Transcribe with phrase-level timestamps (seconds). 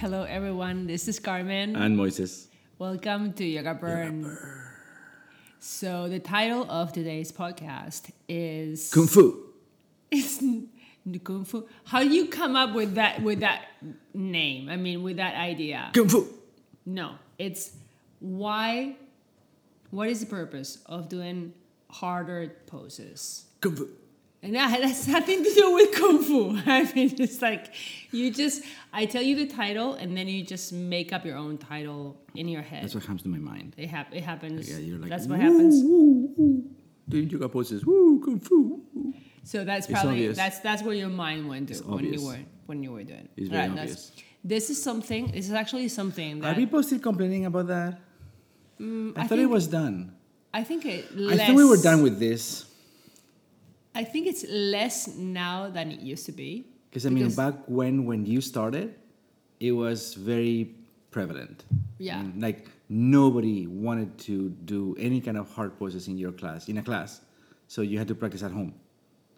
[0.00, 0.86] Hello, everyone.
[0.86, 1.76] This is Carmen.
[1.76, 2.46] And Moises.
[2.78, 4.34] Welcome to Yoga Burn.
[5.58, 9.44] So, the title of today's podcast is Kung Fu.
[10.10, 10.42] It's
[11.22, 11.68] Kung Fu.
[11.84, 13.66] How do you come up with that with that
[14.14, 14.70] name?
[14.70, 15.90] I mean, with that idea?
[15.92, 16.26] Kung Fu.
[16.86, 17.76] No, it's
[18.20, 18.96] why.
[19.90, 21.52] What is the purpose of doing
[21.90, 23.44] harder poses?
[23.60, 23.86] Kung Fu.
[24.42, 26.56] And that has nothing to do with kung fu.
[26.66, 27.74] I mean, it's like
[28.10, 28.62] you just
[28.92, 32.48] I tell you the title, and then you just make up your own title in
[32.48, 32.82] your head.
[32.84, 33.74] That's what comes to my mind.
[33.76, 34.70] It, hap- it happens.
[34.70, 35.84] Yeah, you're like, that's what "Woo, happens.
[35.84, 36.64] woo, woo."
[37.08, 37.84] Doing yoga poses.
[37.84, 38.82] Woo, Kung Fu.
[38.94, 39.14] woo.
[39.42, 40.36] So that's probably obvious.
[40.36, 43.20] that's that's where your mind went to It's when you were when you were doing.
[43.20, 43.30] it.
[43.36, 44.12] It's very that's- obvious.
[44.42, 45.26] This is something.
[45.32, 47.92] This is actually something Are people still complaining about that?
[48.78, 50.14] I, Mm, I thought it was done.
[50.54, 51.04] I think it.
[51.28, 52.64] I thought we were done with this.
[53.94, 56.66] I think it's less now than it used to be.
[56.90, 58.94] Because I mean, back when when you started,
[59.60, 60.74] it was very
[61.10, 61.64] prevalent.
[61.98, 62.20] Yeah.
[62.20, 66.78] And, like nobody wanted to do any kind of hard poses in your class, in
[66.78, 67.20] a class.
[67.68, 68.74] So you had to practice at home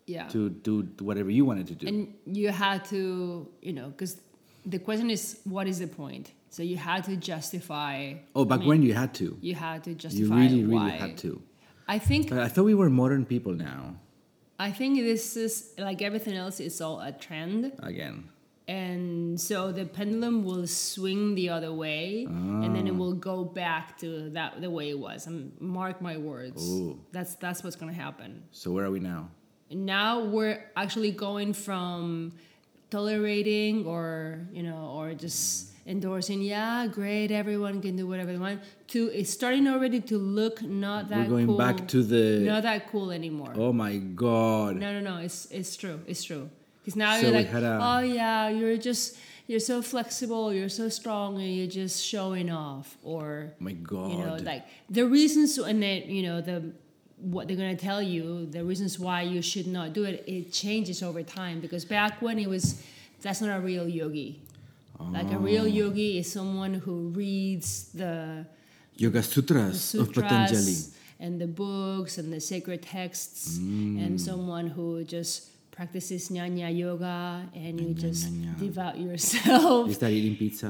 [0.06, 0.26] Yeah.
[0.28, 1.86] to do whatever you wanted to do.
[1.86, 4.20] and you had to, you know, because
[4.64, 6.32] the question is, what is the point?
[6.48, 8.14] So you had to justify.
[8.34, 9.36] oh, back I mean, when you had to.
[9.40, 10.18] you had to justify.
[10.22, 10.84] You justify really, why.
[10.86, 11.42] really had to.
[11.88, 13.96] I think But I thought we were modern people now.
[14.68, 15.52] I think this is
[15.88, 16.56] like everything else.
[16.66, 17.60] It's all a trend.
[17.92, 18.16] Again.
[18.68, 22.02] and so the pendulum will swing the other way
[22.62, 23.02] and then it Ah.
[23.02, 25.36] will go back to that the way it was and
[25.78, 26.94] mark my words Ooh.
[27.16, 29.22] that's that's what's going to happen So where are we now?
[29.94, 32.32] now we're actually going from
[32.94, 38.60] tolerating or you know or just endorsing yeah great everyone can do whatever they want
[38.86, 42.38] to it's starting already to look not that we're going cool, back to the.
[42.46, 44.76] not that cool anymore Oh my God.
[44.76, 45.16] no, no, no.
[45.22, 45.98] It's it's true.
[46.06, 46.48] It's true.
[46.80, 49.16] Because now So you're like, a- oh yeah, you're just
[49.48, 54.10] you're so flexible, you're so strong, and you're just showing off, or oh my God.
[54.12, 56.72] you know, like the reasons and then you know the
[57.18, 60.22] what they're gonna tell you, the reasons why you should not do it.
[60.26, 62.82] It changes over time because back when it was,
[63.20, 64.40] that's not a real yogi.
[65.10, 68.46] Like a real yogi is someone who reads the
[68.96, 70.76] Yoga sutras, the sutras of Patanjali
[71.18, 74.04] and the books and the sacred texts, mm.
[74.04, 78.58] and someone who just practices nyanya yoga and you nyanya, just nyanya.
[78.58, 79.88] devout yourself.
[79.88, 80.68] You start eating pizza.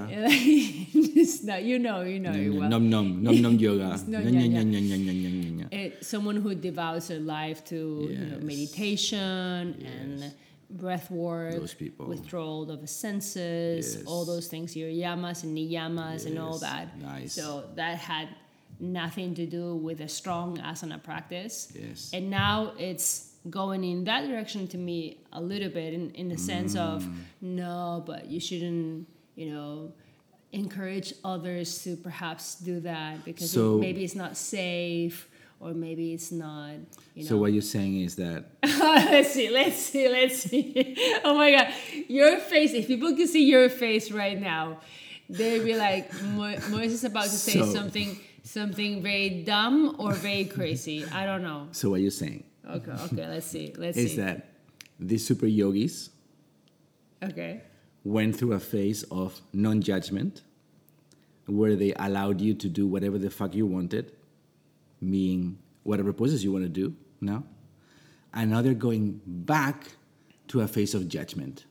[1.44, 2.32] not, you know, you know.
[2.32, 3.98] Nom nom, nom nom yoga.
[4.06, 6.04] nyanya, nyanya, nyanya, nyanya, nyanya.
[6.04, 8.18] Someone who devotes their life to yes.
[8.20, 9.90] you know, meditation yes.
[9.90, 10.32] and
[10.72, 12.06] breath work, Those people.
[12.06, 14.04] withdrawal of the senses, Yes.
[14.06, 16.98] all those things, your yamas and niyamas and all that.
[17.00, 17.32] Nice.
[17.34, 18.28] So that had
[18.80, 21.72] nothing to do with a strong asana practice.
[21.78, 22.10] Yes.
[22.12, 26.38] And now it's going in that direction to me a little bit in, in the
[26.38, 27.14] sense of Mm.
[27.42, 29.06] no, but you shouldn't,
[29.36, 29.92] you know,
[30.52, 35.28] encourage others to perhaps do that because So- maybe it's not safe
[35.62, 36.74] or maybe it's not,
[37.14, 37.28] you know.
[37.28, 40.96] So what you're saying is that let's see, let's see, let's see.
[41.24, 41.68] Oh my god,
[42.08, 42.72] your face!
[42.74, 44.80] If people could see your face right now,
[45.30, 50.12] they'd be like, Mo- Moise is about to say So- something, something very dumb or
[50.14, 51.04] very crazy.
[51.06, 51.68] I don't know.
[51.72, 54.10] so what you're saying Okay, okay, let's see, let's is see.
[54.10, 54.48] Is that
[54.98, 56.10] these super yogis
[57.22, 57.62] okay,
[58.04, 60.42] went through a phase of non-judgment
[61.46, 64.12] where they allowed you to do whatever the fuck you wanted,
[65.02, 67.44] meaning whatever poses you want to do now.
[68.32, 69.88] And now they're going back
[70.48, 71.66] to a phase of judgment,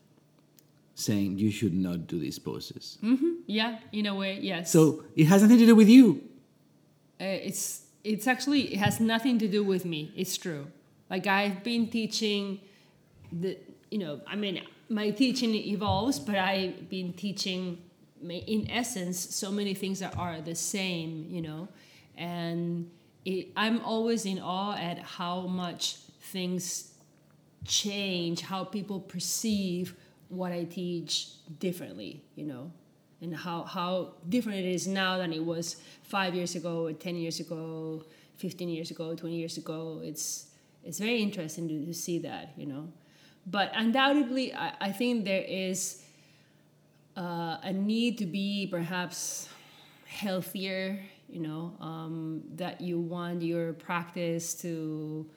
[0.94, 2.98] saying you should not do these poses.
[3.46, 4.70] yeah, in a way, yes.
[4.70, 6.22] So it has nothing to do with you.
[7.20, 10.12] Uh, it's it's actually it has nothing to do with me.
[10.16, 10.66] It's true.
[11.10, 12.60] Like I've been teaching
[13.30, 13.58] the
[13.90, 17.78] you know I mean my teaching evolves, but I've been teaching
[18.22, 21.26] in essence so many things that are the same.
[21.28, 21.68] You know,
[22.16, 22.90] and
[23.24, 26.92] it, I'm always in awe at how much things
[27.64, 29.94] change, how people perceive
[30.28, 31.28] what I teach
[31.58, 32.24] differently.
[32.34, 32.72] You know
[33.22, 37.14] and how, how different it is now than it was five years ago, or 10
[37.14, 38.04] years ago,
[38.36, 40.00] 15 years ago, 20 years ago.
[40.02, 40.48] It's,
[40.84, 42.88] it's very interesting to, to see that, you know.
[43.46, 46.02] But undoubtedly, I, I think there is
[47.16, 49.48] uh, a need to be perhaps
[50.06, 50.98] healthier,
[51.32, 55.28] you know, um, that you want your practice to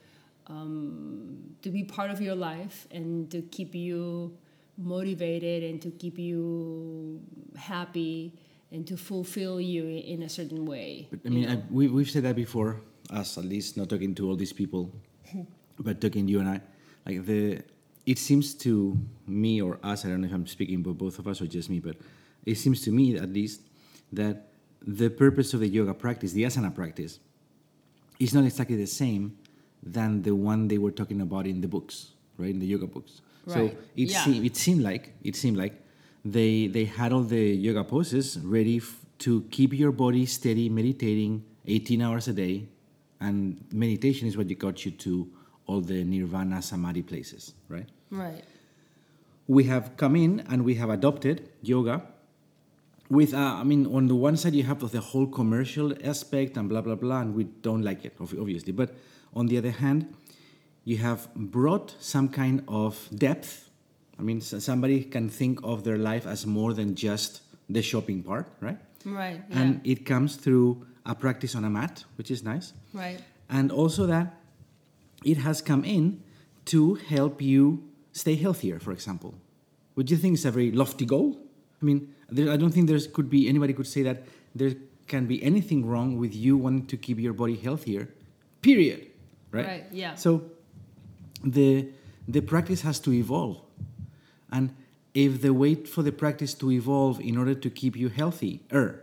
[0.47, 4.37] um, to be part of your life and to keep you
[4.77, 7.21] motivated and to keep you
[7.55, 8.33] happy
[8.71, 11.07] and to fulfill you in a certain way.
[11.09, 14.29] But I mean, I, we, we've said that before, us at least, not talking to
[14.29, 14.91] all these people,
[15.79, 16.61] but talking to you and I.
[17.05, 17.63] Like the
[18.05, 21.27] it seems to me or us, I don't know if I'm speaking for both of
[21.27, 21.95] us or just me, but
[22.45, 23.61] it seems to me at least
[24.13, 24.49] that
[24.87, 27.19] the purpose of the yoga practice, the asana practice,
[28.19, 29.37] is not exactly the same
[29.83, 32.49] than the one they were talking about in the books, right?
[32.49, 33.21] In the yoga books.
[33.47, 33.77] So Right.
[33.95, 34.23] it, Yeah.
[34.23, 35.73] seemed, it seemed like it seemed like
[36.23, 41.43] they they had all the yoga poses ready f- to keep your body steady, meditating
[41.67, 42.67] 18 hours a day,
[43.19, 45.27] and meditation is what you got you to
[45.67, 47.87] all the nirvana samadhi places, right?
[48.11, 48.43] Right.
[49.47, 52.01] we have come in and we have adopted yoga
[53.09, 56.69] with uh, i mean on the one side you have the whole commercial aspect and
[56.69, 58.89] blah blah blah and we don't like it obviously but
[59.35, 60.13] on the other hand
[60.85, 63.69] you have brought some kind of depth
[64.19, 68.23] i mean so somebody can think of their life as more than just the shopping
[68.23, 69.39] part right Right.
[69.51, 69.59] Yeah.
[69.59, 73.19] and it comes through a practice on a mat which is nice right.
[73.49, 74.33] and also that
[75.23, 76.23] it has come in
[76.65, 79.35] to help you stay healthier for example
[79.95, 81.37] would you think is a very lofty goal
[81.81, 84.23] i mean there, i don't think there could be anybody could say that
[84.53, 84.73] there
[85.07, 88.09] can be anything wrong with you wanting to keep your body healthier
[88.61, 89.07] period
[89.51, 90.15] right Right, yeah.
[90.15, 90.43] so
[91.43, 91.89] the
[92.27, 93.61] the practice has to evolve
[94.51, 94.73] and
[95.13, 99.01] if the way for the practice to evolve in order to keep you healthier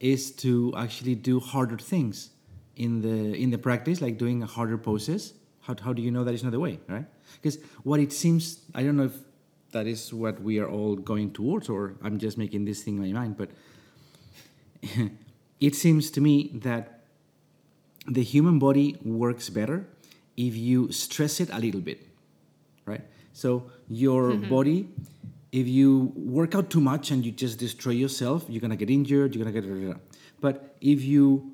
[0.00, 2.30] is to actually do harder things
[2.76, 6.34] in the in the practice, like doing harder poses, how, how do you know that
[6.34, 7.04] is not the way, right?
[7.34, 9.16] Because what it seems, I don't know if
[9.72, 13.12] that is what we are all going towards, or I'm just making this thing in
[13.12, 13.50] my mind, but
[15.60, 17.00] it seems to me that
[18.06, 19.86] the human body works better
[20.36, 22.06] if you stress it a little bit,
[22.86, 23.02] right?
[23.32, 24.48] So your mm-hmm.
[24.48, 24.88] body,
[25.52, 29.34] if you work out too much and you just destroy yourself, you're gonna get injured.
[29.34, 29.96] You're gonna get.
[30.40, 31.52] But if you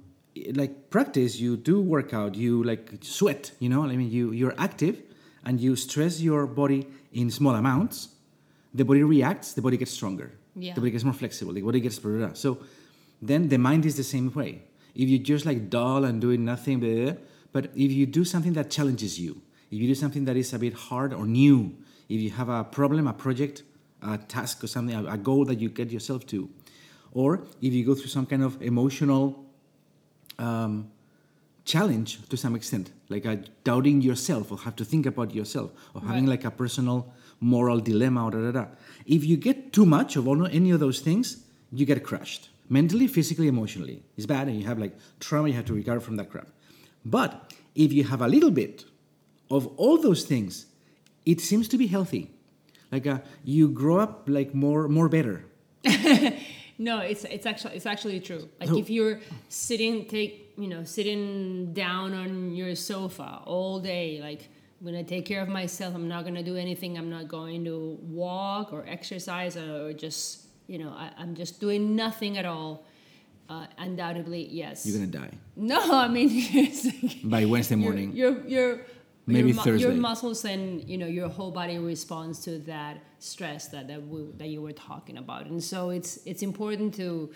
[0.55, 3.53] like practice, you do work out, you like sweat.
[3.59, 5.03] You know, I mean, you you're active
[5.46, 8.08] and you stress your body in small amounts.
[8.75, 9.54] The body reacts.
[9.54, 10.32] The body gets stronger.
[10.54, 10.75] Yeah.
[10.75, 11.54] The body gets more flexible.
[11.54, 11.98] The body gets.
[11.98, 12.34] blah, blah, blah.
[12.34, 12.58] So
[13.22, 14.62] then the mind is the same way.
[14.94, 17.14] If you just like dull and doing nothing, blah,
[17.52, 19.40] but if you do something that challenges you,
[19.70, 21.76] if you do something that is a bit hard or new,
[22.08, 23.62] if you have a problem, a project,
[24.02, 26.50] a task or something, a, a goal that you get yourself to,
[27.12, 29.44] or if you go through some kind of emotional
[30.38, 30.90] um,
[31.64, 36.00] challenge to some extent, like a doubting yourself or have to think about yourself or
[36.03, 36.31] having Right.
[36.31, 38.67] like a personal moral dilemma or da, da, da.
[39.06, 43.06] If you get too much of all, any of those things, you get crushed mentally,
[43.06, 44.03] physically, emotionally.
[44.17, 45.49] It's bad, and you have like trauma.
[45.49, 46.49] You have to recover from that crap.
[47.05, 48.85] But if you have a little bit
[49.50, 50.67] of all those things,
[51.25, 52.31] it seems to be healthy.
[52.91, 55.44] Like uh, you grow up like more, more better.
[56.78, 58.49] No, it's it's actually it's actually true.
[58.61, 64.49] Like if you're sitting take you know sitting down on your sofa all day, like
[64.81, 65.94] I'm gonna take care of myself.
[65.94, 66.99] I'm not gonna do anything.
[66.99, 71.96] I'm not going to walk or exercise or just you know I, I'm just doing
[71.96, 72.84] nothing at all.
[73.49, 74.84] Uh, undoubtedly, yes.
[74.84, 76.29] You're gonna die no, I mean
[77.02, 78.12] like, by Wednesday morning.
[78.14, 78.81] your your, your
[79.26, 83.69] Maybe your, mu- your muscles and you know your whole body responds to that stress
[83.69, 87.32] that that, we, that you were talking about, and so it's it's important to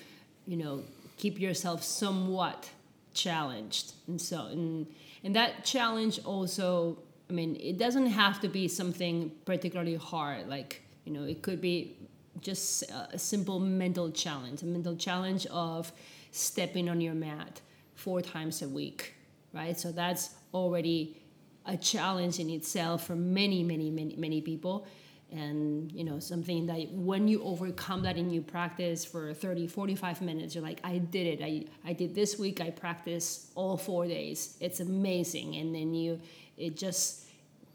[0.47, 0.85] you know
[1.17, 2.71] keep yourself somewhat
[3.13, 4.87] challenged, and so and
[5.25, 6.99] and that challenge also.
[7.29, 10.49] I mean, it doesn't have to be something particularly hard.
[10.49, 11.97] Like you know, it could be
[12.41, 15.93] just a simple mental challenge, a mental challenge of
[16.33, 17.61] stepping on your mat
[17.95, 19.15] four times a week,
[19.53, 19.79] right?
[19.79, 21.20] So that's already
[21.67, 24.87] a challenge in itself for many, many, many, many people.
[25.33, 30.23] And, you know, something that when you overcome that and you practice for 30, 45
[30.23, 31.45] minutes, you're like, I did it.
[31.45, 32.61] I, I did this week.
[32.61, 34.57] I practiced all four days.
[34.61, 35.55] It's amazing.
[35.57, 36.21] And then you,
[36.57, 37.27] it just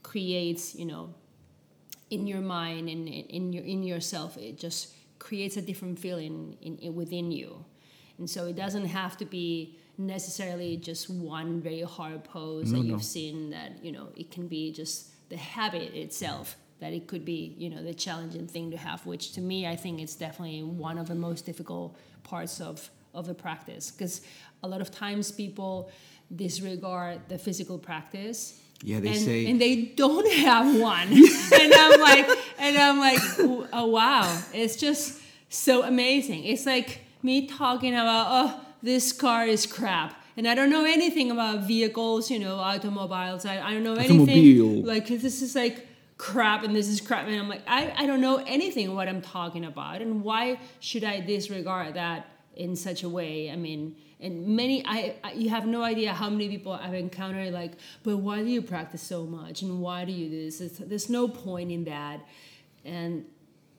[0.03, 1.13] creates, you know,
[2.09, 6.55] in your mind and in in your in yourself it just creates a different feeling
[6.61, 7.65] in, in within you
[8.17, 12.85] and so it doesn't have to be necessarily just one very hard pose No, that
[12.85, 17.23] you've seen that you know it can be just the habit itself that it could
[17.25, 20.61] be you know the challenging thing to have which to me i think it's definitely
[20.63, 23.91] one of the most difficult parts of of the practice.
[23.91, 24.19] Because
[24.61, 25.89] a lot of times people
[26.35, 31.07] disregard the physical practice Yeah, they and, say- and they don't have one.
[31.61, 32.27] And i'm like
[32.59, 33.19] and i'm like
[33.71, 34.41] oh wow.
[34.53, 36.43] It's just so amazing.
[36.43, 41.31] It's like me talking about oh this car is crap and i don't know anything
[41.31, 44.29] about vehicles you know automobiles i, I don't know Automobile.
[44.29, 48.05] anything like this is like crap and this is crap and i'm like I, I
[48.05, 53.03] don't know anything what i'm talking about and why should i disregard that in such
[53.03, 53.51] a way.
[53.51, 57.53] I mean, and many I, I you have no idea how many people I've encountered
[57.53, 60.61] like, but why do you practice so much and why do you do this?
[60.61, 62.21] It's, there's no point in that,
[62.83, 63.25] and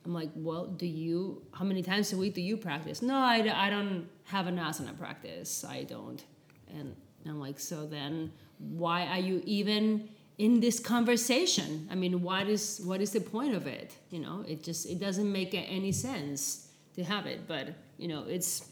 [0.06, 1.42] I'm like, well, do you?
[1.52, 3.02] How many times a week do you practice?
[3.02, 5.64] No, I, I don't have an asana practice.
[5.64, 6.25] I don't,
[6.68, 6.94] and
[7.26, 10.08] I'm like, so then why are you even
[10.38, 11.88] in this conversation?
[11.90, 13.96] I mean, what is what is the point of it?
[14.10, 18.25] You know, it just it doesn't make any sense to have it, but you know,
[18.28, 18.64] it's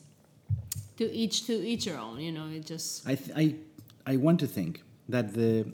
[0.99, 2.21] to each to each your own.
[2.21, 3.55] You know, it just I, I,
[4.07, 5.67] I want to think that the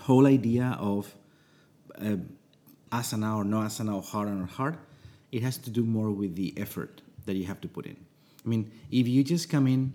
[0.00, 1.12] whole idea of
[2.00, 2.16] uh,
[2.98, 4.76] asana or no asana or hard or hard,
[5.32, 7.96] it has to do more with the effort that you have to put in.
[8.44, 9.92] I mean, if you just come in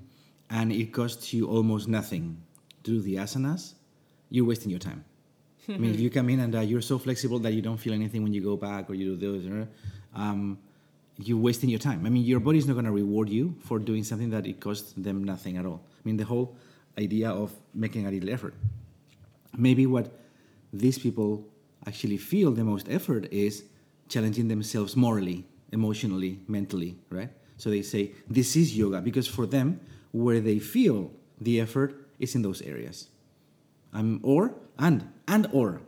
[0.50, 2.42] and it costs you almost nothing
[2.84, 3.74] to do the asanas,
[4.30, 5.04] you're wasting your time.
[5.68, 7.94] I mean, if you come in and uh, you're so flexible that you don't feel
[7.94, 9.68] anything when you go back or you do those,
[10.16, 10.58] um,
[11.18, 12.06] you're wasting your time.
[12.06, 14.94] I mean, your body's not going to reward you for doing something that it costs
[14.98, 15.82] them nothing at all.
[15.86, 16.56] I mean, the whole
[16.98, 18.56] idea of making a little effort.
[19.56, 20.12] Maybe what
[20.74, 21.46] these people
[21.86, 23.64] actually feel the most effort is
[24.08, 27.30] challenging themselves morally, emotionally, mentally, right?
[27.58, 29.80] So they say, this is yoga, because for them,
[30.12, 33.10] where they feel the effort is in those areas.
[33.94, 35.82] Um, or, and, and or.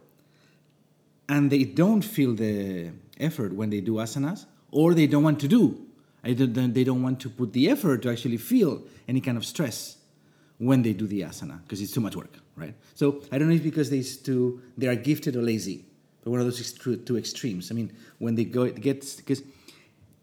[1.30, 5.48] And they don't feel the effort when they do asanas, or they don't want to
[5.48, 5.86] do.
[6.24, 9.98] They don't want to put the effort to actually feel any kind of stress
[10.62, 12.76] when they do the asana, because it's too much work, right?
[12.94, 15.86] So I don't know if because they, too, they are gifted or lazy,
[16.24, 17.72] but one of those two extremes.
[17.72, 19.42] I mean, when they go, it gets, because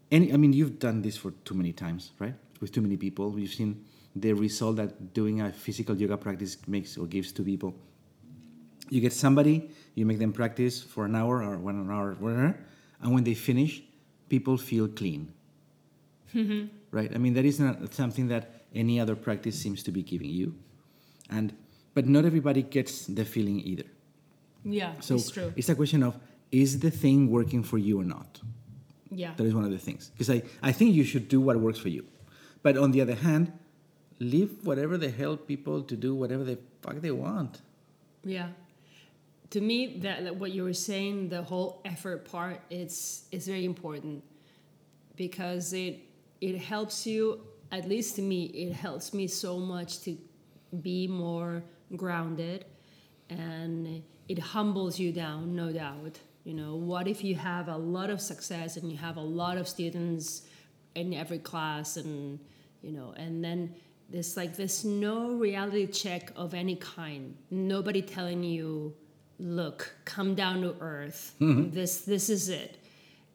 [0.09, 2.33] any, I mean, you've done this for too many times, right?
[2.61, 3.37] With too many people.
[3.37, 3.83] You've seen
[4.15, 7.75] the result that doing a physical yoga practice makes or gives to people.
[8.89, 12.57] You get somebody, you make them practice for an hour or one hour, whatever,
[13.01, 13.83] and when they finish,
[14.29, 15.33] people feel clean.
[16.33, 16.67] Mm-hmm.
[16.91, 17.11] Right?
[17.13, 20.55] I mean, that is not something that any other practice seems to be giving you.
[21.29, 21.53] And
[21.93, 23.83] but not everybody gets the feeling either.
[24.63, 25.53] Yeah, so it's true.
[25.55, 26.17] It's a question of
[26.51, 28.41] is the thing working for you or not?
[29.11, 29.33] Yeah.
[29.35, 30.09] That is one of the things.
[30.09, 32.05] Because I, I think you should do what works for you.
[32.61, 33.53] But on the other hand,
[34.19, 37.61] leave whatever the hell people to do whatever the fuck they want.
[38.23, 38.49] Yeah.
[39.51, 43.65] To me, that, that what you were saying, the whole effort part, it's is very
[43.65, 44.23] important
[45.15, 45.99] because it
[46.39, 47.41] it helps you.
[47.71, 50.17] At least to me, it helps me so much to
[50.81, 51.63] be more
[51.95, 52.65] grounded,
[53.29, 56.19] and it humbles you down, no doubt.
[56.43, 59.57] You know, what if you have a lot of success and you have a lot
[59.57, 60.43] of students
[60.95, 62.39] in every class, and
[62.81, 63.75] you know, and then
[64.09, 67.35] there's like there's no reality check of any kind.
[67.51, 68.95] Nobody telling you,
[69.37, 71.35] look, come down to earth.
[71.39, 71.71] Mm-hmm.
[71.71, 72.77] This this is it.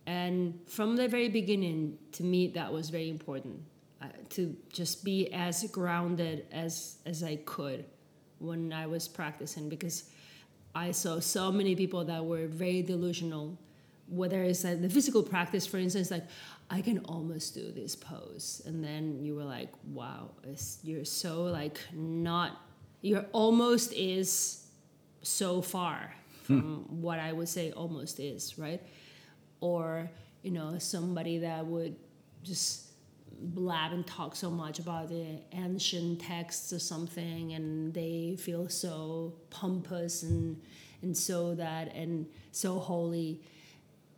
[0.07, 3.63] And from the very beginning, to me, that was very important
[4.05, 7.85] Uh, to just be as grounded as as I could
[8.39, 10.11] when I was practicing because
[10.75, 13.57] I saw so many people that were very delusional.
[14.09, 16.25] Whether it's like the physical practice, for instance, like
[16.69, 20.33] I can almost do this pose, and then you were like, "Wow,
[20.83, 22.61] you're so like not.
[23.01, 24.67] You're almost is
[25.23, 27.01] so far from hmm.
[27.01, 28.83] what I would say almost is right."
[29.61, 30.11] Or
[30.43, 31.97] you know somebody that would
[32.43, 32.94] just
[33.41, 39.35] blab and talk so much about the ancient texts or something and they feel so
[39.51, 40.61] pompous and
[41.03, 43.41] and so that and so holy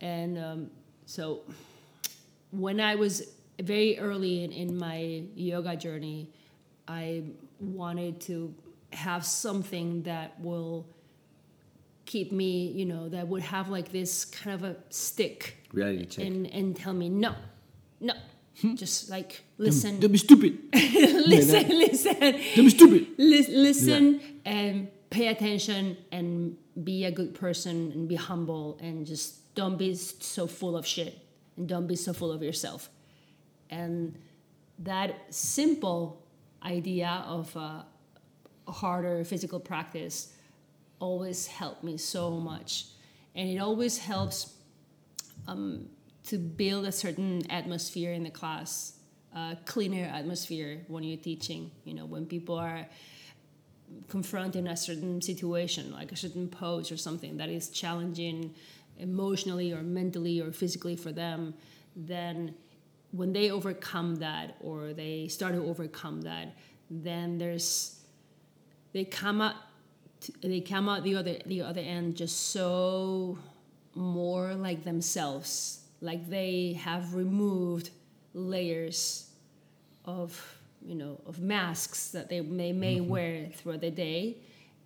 [0.01, 0.69] and um,
[1.05, 1.41] so
[2.51, 6.29] when i was very early in, in my yoga journey
[6.87, 7.23] i
[7.59, 8.53] wanted to
[8.93, 10.87] have something that will
[12.05, 16.25] keep me you know that would have like this kind of a stick Reality check.
[16.25, 17.35] and and tell me no
[17.99, 18.13] no
[18.75, 19.91] just like listen.
[19.91, 20.59] Don't, don't be stupid.
[20.73, 22.19] listen listen.
[22.19, 23.07] Don't be stupid.
[23.17, 29.53] Lis- listen and pay attention and be a good person and be humble and just
[29.55, 31.17] don't be so full of shit
[31.55, 32.89] and don't be so full of yourself.
[33.69, 34.17] And
[34.79, 36.23] that simple
[36.63, 37.85] idea of a
[38.67, 40.33] harder physical practice
[40.99, 42.85] always helped me so much.
[43.35, 44.53] And it always helps
[45.47, 45.87] um,
[46.27, 48.93] to build a certain atmosphere in the class
[49.35, 52.85] a cleaner atmosphere when you're teaching you know when people are
[54.09, 58.53] confronting a certain situation like a certain pose or something that is challenging
[58.99, 61.53] emotionally or mentally or physically for them
[61.95, 62.53] then
[63.11, 66.55] when they overcome that or they start to overcome that
[66.89, 68.01] then there's
[68.93, 69.55] they come out
[70.41, 73.37] they come out the other the other end just so
[73.95, 77.89] more like themselves like they have removed
[78.33, 79.29] layers
[80.05, 83.09] of you know of masks that they may may mm-hmm.
[83.09, 84.37] wear throughout the day,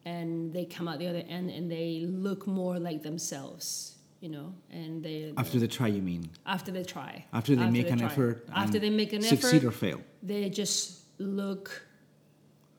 [0.05, 3.95] and they come out the other end and they look more like themselves.
[4.19, 6.29] You know, and they After the try, you mean?
[6.45, 8.07] after they try After they make an try.
[8.07, 8.45] effort.
[8.53, 9.41] after they make an effort.
[9.41, 10.01] succeed effort or fail.
[10.21, 11.87] they just look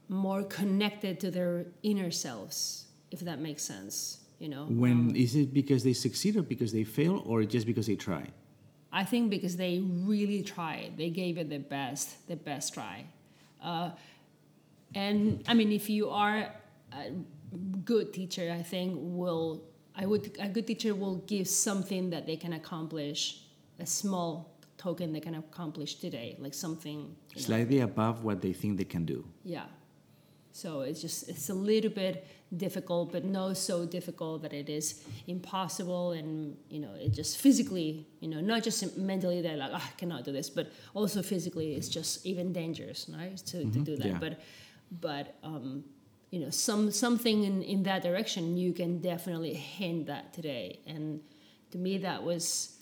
[0.09, 5.49] more connected to their inner selves if that makes sense you know When is it
[5.61, 8.25] because they succeed or because they fail or just because they try?
[9.01, 9.75] i think because they
[10.13, 12.97] really tried they gave it the best the best try
[13.63, 13.89] uh,
[15.05, 16.39] and i mean if you are
[16.93, 17.05] a
[17.93, 18.89] good teacher i think
[19.21, 19.49] will
[19.97, 23.21] i would a good teacher will give something that they can accomplish
[23.81, 24.31] a small
[24.77, 28.85] token they can accomplish today like something you know, Slightly above what they think they
[28.85, 29.25] can do.
[29.45, 29.67] Yeah.
[30.53, 35.03] So it's just it's a little bit difficult, but no so difficult that it is
[35.27, 39.77] impossible, and you know it just physically, you know, not just mentally that like oh,
[39.77, 43.37] I cannot do this, but also physically it's just even dangerous, right?
[43.37, 43.83] To, to mm-hmm.
[43.83, 44.19] do that, yeah.
[44.21, 44.41] but
[45.01, 45.85] but um,
[46.31, 51.21] you know some something in in that direction you can definitely hint that today, and
[51.71, 52.77] to me that was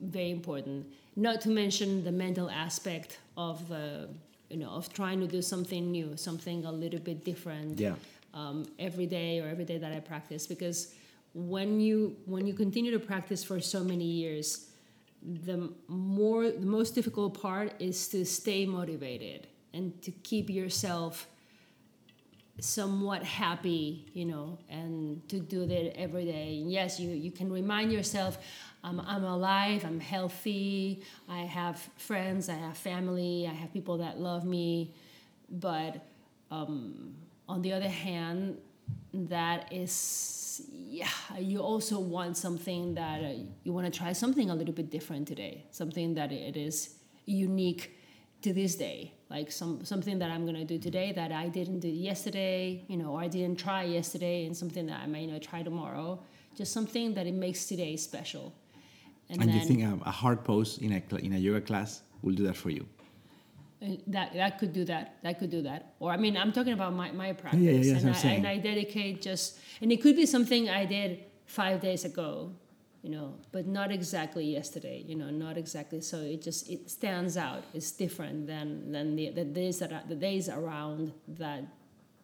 [0.00, 0.86] very important.
[1.16, 4.08] Not to mention the mental aspect of the,
[4.50, 7.78] you know, of trying to do something new, something a little bit different.
[7.78, 7.94] Yeah.
[8.34, 10.94] Um, every day or every day that I practice, because
[11.34, 14.68] when you when you continue to practice for so many years,
[15.22, 21.26] the more the most difficult part is to stay motivated and to keep yourself
[22.60, 26.58] somewhat happy, you know, and to do that every day.
[26.60, 28.38] And yes, you, you can remind yourself,
[28.84, 34.20] I'm, I'm alive, I'm healthy, I have friends, I have family, I have people that
[34.20, 34.94] love me.
[35.50, 36.06] But
[36.50, 37.14] um,
[37.48, 38.58] on the other hand,
[39.12, 41.08] that is, yeah,
[41.38, 43.32] you also want something that uh,
[43.64, 46.94] you want to try something a little bit different today, something that it is
[47.24, 47.96] unique
[48.42, 49.12] to this day.
[49.30, 52.96] Like some something that i'm going to do today that i didn't do yesterday you
[52.96, 56.18] know or i didn't try yesterday and something that i may not try tomorrow.
[56.56, 58.54] Just something that it makes today special
[59.30, 62.44] And, you think a, a hard pose in a, in a yoga class will do
[62.44, 62.86] that for you?
[63.82, 65.94] uh, that that could do that that could do that.
[66.00, 68.58] Or i mean i'm talking about my, my practice yeah, yeah, and, I, and i
[68.58, 72.52] dedicate just and it could be something i did five days ago
[73.02, 77.36] you know but not exactly yesterday you know not exactly so it just it stands
[77.36, 81.62] out it's different than than the, the days that are, the days around that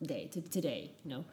[0.03, 1.25] day to today you know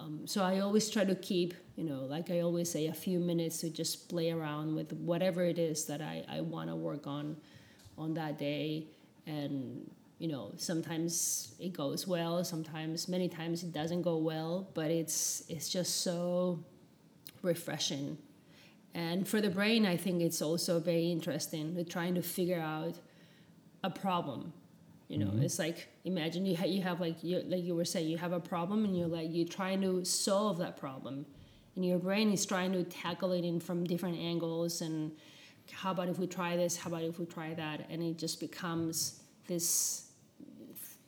[0.00, 3.20] um, so i always try to keep you know like i always say a few
[3.20, 7.06] minutes to just play around with whatever it is that i, I want to work
[7.06, 7.36] on
[8.00, 8.86] on that day.
[9.26, 14.90] And you know sometimes it goes well sometimes many times it doesn't go well but
[14.90, 16.58] it's it's just so
[17.42, 18.18] refreshing.
[18.92, 22.96] And for the brain i think it's also very interesting trying to figure out
[23.84, 24.52] a problem
[25.10, 25.42] you know mm-hmm.
[25.42, 28.32] it's like imagine you, ha- you have like you like you were saying you have
[28.32, 31.26] a problem and you're like you're trying to solve that problem.
[31.74, 35.10] And your brain is trying to tackle it in from different angles and
[35.72, 37.86] how about if we try this how about if we try that?
[37.90, 40.06] And it just becomes this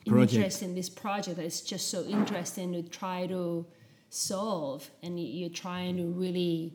[0.05, 0.33] Project.
[0.35, 3.65] interesting this project that's just so interesting to try to
[4.11, 4.91] solve.
[5.05, 6.73] And you- you're trying to really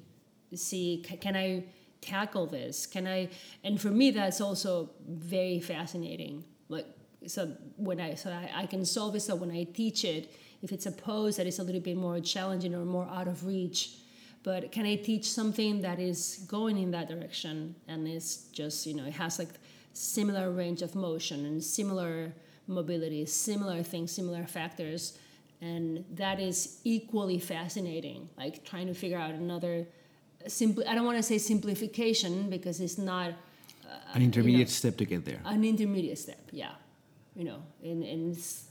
[0.56, 1.66] see can i
[2.00, 2.86] tackle this?
[2.86, 3.28] Can i
[3.66, 6.46] and for me that's also very fascinating.
[6.70, 6.86] Like
[7.26, 9.22] so when i so I, I can solve it.
[9.22, 12.20] So when i teach it if it's a pose that is a little bit more
[12.20, 13.96] challenging or more out of reach
[14.44, 18.94] but can i teach something that is going in that direction and is just you
[18.96, 19.50] know it has like
[19.94, 22.32] similar range of motion and similar
[22.68, 25.18] mobility similar things similar factors.
[25.60, 29.88] And that is equally fascinating like trying to figure out another
[30.48, 33.30] simple i don't want to say simplification because it's not
[33.84, 35.40] uh, An intermediate step to get there.
[35.46, 36.74] an intermediate step yeah
[37.38, 38.66] you know and, and it's,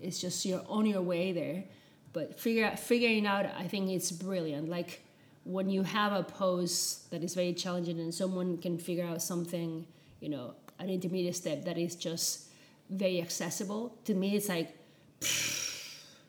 [0.00, 1.64] it's just you're on your way there.
[2.12, 4.68] But figure out, figuring out i think it's brilliant.
[4.68, 5.02] Like
[5.44, 9.84] when you have a pose that is very challenging and someone can figure out something
[10.20, 12.48] you know an intermediate step that is just
[12.88, 14.74] very accessible to me it's like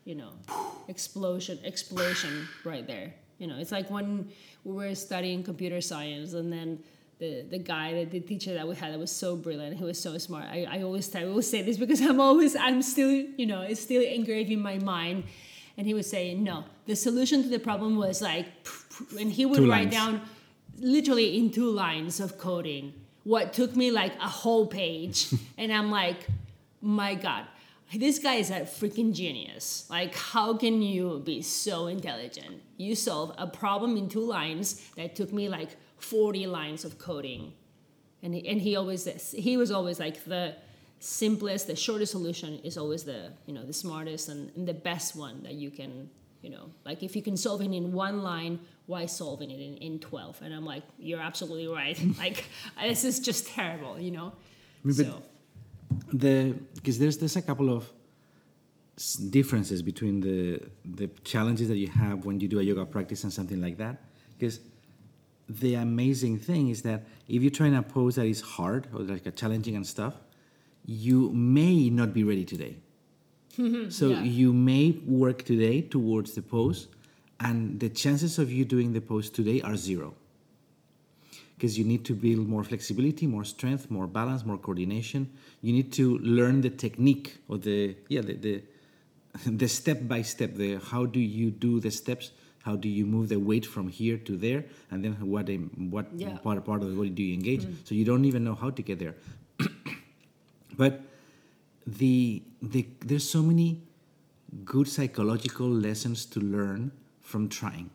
[0.03, 0.31] you know
[0.87, 3.13] explosion explosion right there.
[3.37, 4.29] You know it's like when
[4.63, 6.79] we were studying computer science and then
[7.19, 9.77] the, the guy that the teacher that we had that was so brilliant.
[9.77, 10.45] He was so smart.
[10.49, 13.81] I, I always I always say this because i'm always i'm still you know it's
[13.81, 15.23] still engraved in my mind.
[15.77, 18.47] And he was saying no the solution to the problem was like
[19.19, 19.93] and he would Two write lines.
[19.93, 20.21] down
[20.79, 25.27] literally in two lines of coding what took me like a whole page.
[25.57, 26.27] And i'm like
[26.81, 27.45] my god
[27.93, 29.87] this guy is a freaking genius.
[29.89, 32.61] Like how can you be so intelligent?
[32.77, 35.77] You solve a problem in two lines that took me like
[36.09, 37.53] 40 lines of coding.
[38.23, 40.55] And he, and he always he was always like the
[40.99, 45.15] simplest, the shortest solution is always the you know the smartest and, and the best
[45.15, 46.09] one that you can
[46.41, 49.77] you know like if you can solve it in one line why solving it in,
[49.77, 51.99] in 12 and i'm like you're absolutely right.
[52.17, 52.45] Like
[52.81, 54.33] this is just terrible you know?
[54.83, 55.23] But- so
[56.13, 57.91] the because there's there's a couple of
[59.29, 60.61] differences between the
[60.99, 63.95] the challenges that you have when you do a yoga practice and something like that.
[64.37, 64.59] Because
[65.47, 69.01] the amazing thing is that if you try in a pose that is hard or
[69.01, 70.13] like a challenging and stuff
[70.85, 72.75] you may not be ready today
[73.89, 74.23] so Yeah.
[74.23, 76.87] you may work today towards the pose
[77.39, 80.13] and the chances of you doing the pose today are zero
[81.55, 85.29] because you need to build more flexibility, more strength, more balance, more coordination.
[85.61, 88.63] You need to learn the technique or the yeah the the,
[89.61, 90.55] the step by step.
[90.55, 92.31] The how do you do the steps?
[92.65, 94.65] How do you move the weight from here to there?
[94.89, 95.49] And then what
[95.95, 96.37] what Yeah.
[96.45, 97.65] part part of the body do you engage?
[97.65, 97.75] Mm.
[97.83, 99.15] So you don't even know how to get there.
[100.83, 101.03] but
[101.85, 103.67] the the there's so many
[104.73, 107.91] good psychological lessons to learn from trying.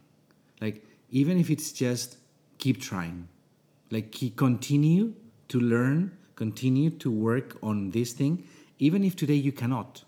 [0.61, 2.17] Like even if it's just
[2.59, 3.27] keep trying.
[3.91, 5.15] Like keep, continue
[5.49, 8.45] to learn, continue to work on this thing,
[8.79, 10.05] even if today you cannot,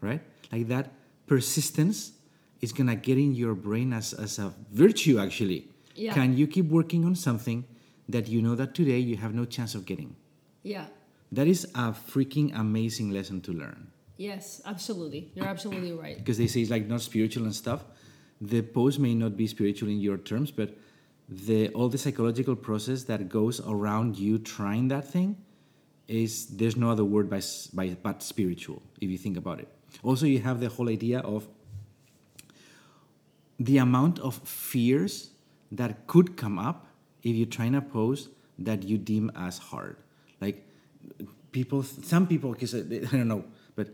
[0.00, 0.22] right?
[0.50, 0.92] Like that
[1.26, 2.12] persistence
[2.60, 5.68] is gonna get in your brain as, as a virtue actually.
[5.94, 6.12] Yeah.
[6.14, 7.64] Can you keep working on something
[8.08, 10.16] that you know that today you have no chance of getting?
[10.62, 10.86] yeah
[11.32, 13.80] That is a freaking amazing lesson to learn.
[14.16, 17.80] yes absolutely you're absolutely right Because they say it's like not spiritual and stuff.
[18.40, 20.70] The pose may not be spiritual in your terms, but
[21.48, 25.36] the all the psychological process that goes around you trying that thing
[26.08, 27.40] is there's no other word by,
[27.74, 29.68] by but spiritual if you think about it.
[30.02, 31.48] Also, you have the whole idea of
[33.58, 35.30] the amount of fears
[35.72, 36.86] that could come up
[37.22, 39.96] if you try in a pose that you deem as hard.
[40.40, 40.66] Like
[41.52, 43.88] people, some people, because I don't know, but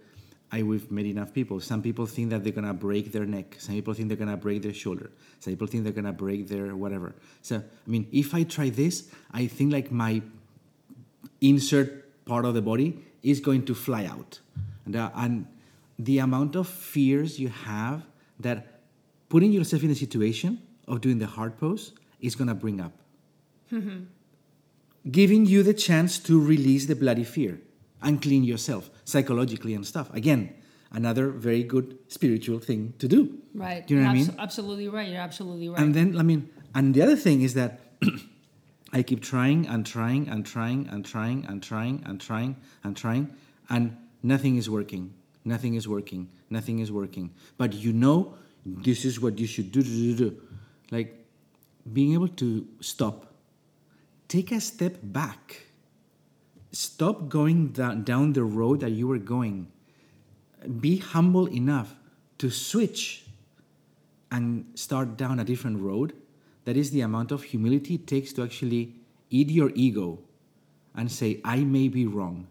[0.50, 1.60] I we've met enough people.
[1.60, 3.56] Some people think that they're gonna break their neck.
[3.58, 5.10] Some people think they're gonna break their shoulder.
[5.40, 7.14] Some people think they're gonna break their whatever.
[7.40, 10.22] So I mean, if I try this, I think like my
[11.40, 14.40] insert part of the body is going to fly out.
[14.84, 15.46] And, uh, and
[15.98, 18.02] the amount of fears you have
[18.40, 18.71] that
[19.32, 22.92] putting yourself in a situation of doing the hard pose is going to bring up.
[23.72, 24.00] Mm-hmm.
[25.10, 27.58] Giving you the chance to release the bloody fear
[28.02, 30.12] and clean yourself psychologically and stuff.
[30.12, 30.54] Again,
[30.92, 33.38] another very good spiritual thing to do.
[33.54, 34.26] right Do you know what I mean?
[34.26, 37.54] abso- absolutely right you're absolutely right And then, I mean, and the other thing is
[37.54, 37.80] that
[38.92, 43.34] I keep trying and trying and trying and trying and trying and trying and trying,
[43.70, 45.14] and nothing is working.
[45.42, 46.28] Nothing is working.
[46.50, 47.32] Nothing is working.
[47.56, 49.82] But you know, this is what you should do.
[49.82, 50.42] do, do, do.
[50.90, 51.26] Like
[51.92, 53.34] being able to stop,
[54.28, 55.66] take a step back,
[56.70, 59.68] stop going down, down the road that you were going.
[60.80, 61.94] Be humble enough
[62.38, 63.24] to switch
[64.32, 66.14] and start down a different road,
[66.64, 68.94] that is the amount of humility it takes to actually
[69.30, 70.18] eat your ego
[70.94, 72.46] and say, I may be wrong.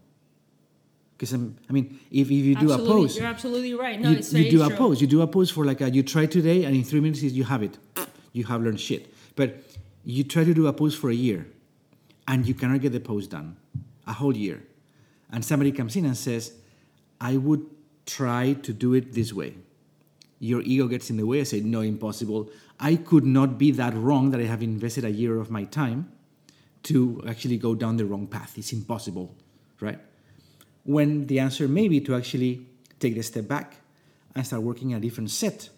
[1.16, 4.10] Because, um, I mean, if, if you do absolutely, a pose, you're absolutely right no
[4.10, 4.76] you, it's you very do a true.
[4.76, 7.22] pose, you do a pose for like a, you try today and in three minutes
[7.22, 7.78] you have it.
[8.32, 9.14] You have learned shit.
[9.36, 9.62] But
[10.04, 11.46] you try to do a pose for a year
[12.26, 13.56] and you cannot get the pose done,
[14.06, 14.62] a whole year.
[15.30, 16.52] And somebody comes in and says,
[17.20, 17.64] I would
[18.04, 19.54] try to do it this way
[20.42, 21.40] your ego gets in the way.
[21.40, 22.50] I say, no, impossible.
[22.80, 26.10] I could not be that wrong that I have invested a year of my time
[26.82, 28.58] to actually go down the wrong path.
[28.58, 29.36] It's impossible,
[29.80, 30.00] right?
[30.84, 32.66] When the answer may be to actually
[32.98, 33.76] take the step back
[34.34, 35.68] and start working a different set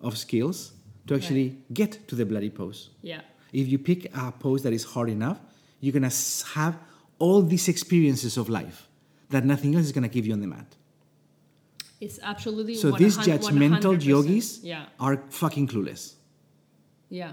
[0.00, 0.72] of skills
[1.06, 2.90] to actually get to the bloody pose.
[3.02, 3.20] yeah
[3.52, 5.38] If you pick a pose that is hard enough,
[5.80, 6.12] you're gonna
[6.54, 6.74] have
[7.18, 8.88] all these experiences of life
[9.30, 10.76] that nothing else is gonna give you on the mat.
[12.00, 14.04] it's absolutely So these judgmental 100%.
[14.04, 16.14] yogis yeah are fucking clueless.
[17.10, 17.32] yeah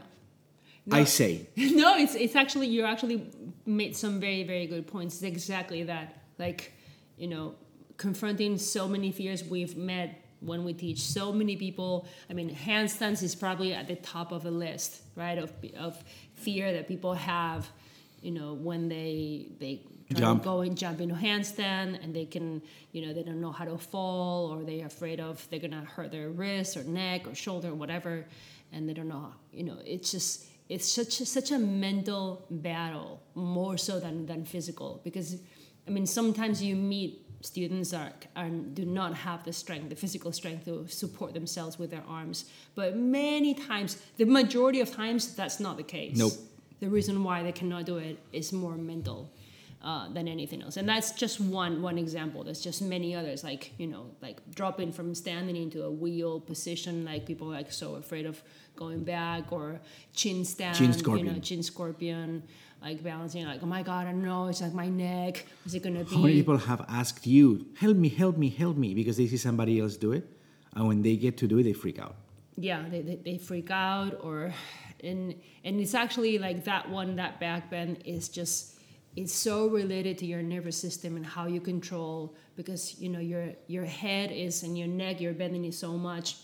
[0.92, 1.48] I say.
[1.84, 3.18] no, it's it's actually you actually
[3.66, 5.16] made some very very good points.
[5.16, 6.08] It's exactly that.
[6.40, 6.74] Like,
[7.20, 7.56] you know,
[7.98, 12.08] confronting so many fears we've met when we teach so many people.
[12.30, 15.38] I mean, handstands is probably at the top of the list, right?
[15.38, 16.02] Of of
[16.36, 17.68] fear that people have,
[18.22, 19.82] you know, when they they
[20.16, 20.44] Jump.
[20.44, 23.78] go and jump into handstand and they can, you know, they don't know how to
[23.78, 27.76] fall or they're afraid of they're gonna hurt their wrist or neck or shoulder or
[27.76, 28.26] whatever,
[28.72, 29.32] and they don't know.
[29.54, 34.46] You know, it's just it's such a, such a mental battle more so than than
[34.46, 35.36] physical because
[35.90, 40.32] I mean sometimes you meet students are, are do not have the strength the physical
[40.32, 45.60] strength to support themselves with their arms but many times the majority of times that's
[45.60, 46.34] not the case Nope.
[46.80, 49.32] the reason why they cannot do it is more mental
[49.82, 50.76] uh, than anything else.
[50.76, 52.44] And that's just one one example.
[52.44, 57.06] There's just many others, like you know, like dropping from standing into a wheel position,
[57.06, 58.44] like people are like so afraid of
[58.76, 59.80] going back, or
[60.14, 62.44] chin stand, Chin you know, chin scorpion,
[62.82, 65.46] like balancing, like oh my god, I don't know, it's like my neck.
[65.66, 66.16] Is it gonna be?
[66.16, 69.38] How many people have asked you, help me, help me, help me, because they see
[69.38, 70.26] somebody else do it,
[70.76, 72.16] and when they get to do it, they freak out.
[72.70, 74.54] yeah they, they, they freak out or
[75.10, 78.76] and and it's actually like that one that back bend is just
[79.16, 83.46] it's so related to your nervous system and how you control because you know your
[83.68, 86.36] your head is and your neck you're bending it so much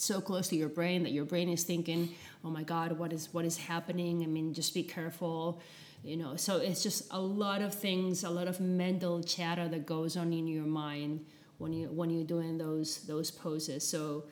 [0.00, 2.08] so close to your brain that your brain is thinking
[2.44, 4.22] oh my god what is what is happening?
[4.22, 5.60] I mean just be careful
[6.02, 6.34] you know?
[6.34, 10.32] So it's just a lot of things a lot of mental chatter that goes on
[10.32, 11.24] in your mind
[11.58, 13.86] when you when you're doing those those poses.
[13.86, 14.24] So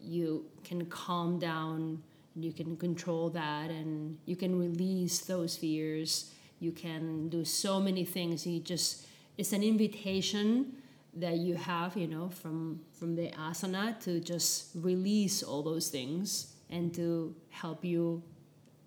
[0.00, 2.02] you can calm down
[2.36, 6.32] you can control that and you can release those fears.
[6.60, 8.46] You can do so many things.
[8.46, 10.76] You just it's an invitation
[11.14, 16.54] that you have you know from from the asana to just release all those things
[16.70, 18.22] and to help you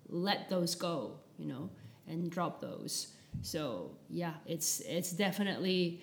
[0.08, 1.70] let those go you know
[2.08, 3.08] and drop those.
[3.42, 6.00] So yeah it's it's definitely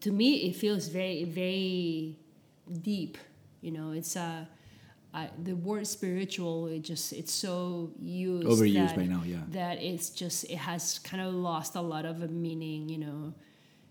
[0.00, 2.18] to me it feels very very
[2.82, 3.18] deep
[3.60, 3.92] you know.
[3.92, 4.44] It's uh
[5.42, 9.38] the word spiritual it just it's so used Overused that, by now, yeah.
[9.48, 13.34] that it's just it has kind of lost a lot of a meaning you know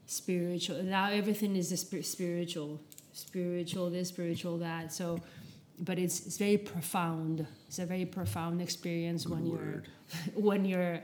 [0.07, 2.79] spiritual now everything is a spiritual
[3.13, 5.19] spiritual this spiritual that so
[5.79, 7.45] but it's it's very profound.
[7.67, 9.83] It's a very profound experience when you're
[10.35, 10.99] when you're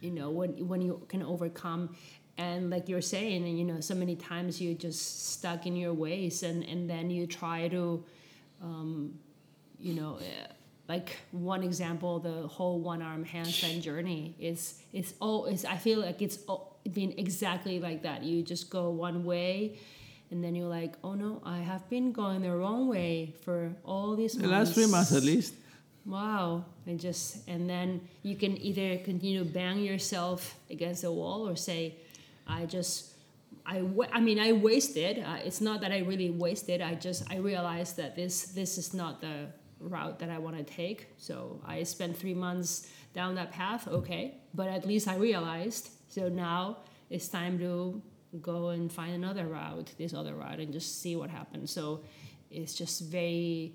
[0.00, 1.96] you know when when you can overcome.
[2.36, 5.92] And like you're saying and you know so many times you're just stuck in your
[5.92, 8.04] ways and and then you try to
[8.62, 9.18] um,
[9.80, 10.46] you know eh,
[10.88, 14.36] like one example the whole one arm handstand journey.
[14.38, 18.70] Is is all is i feel like it's all, been exactly like that you just
[18.70, 19.78] go one way
[20.30, 24.14] and then you're like oh no i have been going the wrong way for all
[24.16, 24.48] these months.
[24.48, 25.54] The last three months at least.
[26.06, 31.46] wow and just and then you can either continue to bang yourself against the wall
[31.48, 31.94] or say
[32.46, 33.12] i just
[33.66, 37.30] i wa- i mean i wasted uh, it's not that i really wasted i just
[37.30, 39.46] i realized that this this is not the
[39.80, 44.34] route that i want to take so i spent three months down that path okay
[44.54, 46.78] but at least i realized so now
[47.10, 48.00] it's time to
[48.42, 52.00] go and find another route this other route and just see what happens so
[52.50, 53.74] it's just very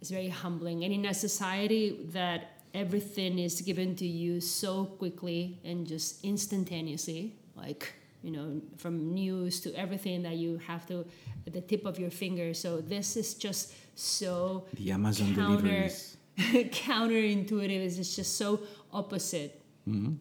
[0.00, 0.84] it's very humbling.
[0.84, 7.34] And in a society that everything is given to you so quickly and just instantaneously,
[7.56, 11.04] like, you know, from news to everything that you have to
[11.46, 12.54] at the tip of your finger.
[12.54, 16.16] So this is just so The Amazon counter deliveries.
[16.38, 17.98] counterintuitive.
[17.98, 18.60] It's just so
[18.92, 20.14] opposite Mm-hmm.